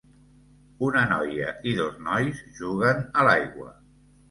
[0.87, 3.73] Una noia i dos nois juguen a l'aigua.